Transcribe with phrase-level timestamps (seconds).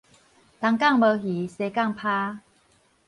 [0.59, 2.39] 東港無魚西港拋